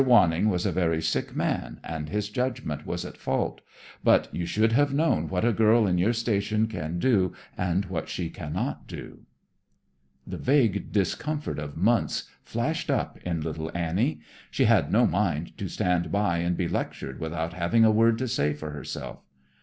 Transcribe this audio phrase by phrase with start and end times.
[0.03, 3.61] Wanning was a very sick man and his judgment was at fault,
[4.03, 8.09] but you should have known what a girl in your station can do and what
[8.09, 9.19] she cannot do."
[10.25, 14.21] The vague discomfort of months flashed up in little Annie.
[14.49, 18.27] She had no mind to stand by and be lectured without having a word to
[18.27, 19.19] say for herself.